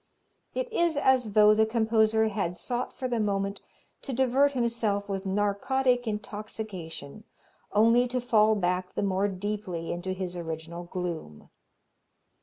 [0.55, 3.61] "It is as though the composer had sought for the moment
[4.01, 7.23] to divert himself with narcotic intoxication
[7.71, 11.51] only to fall back the more deeply into his original gloom."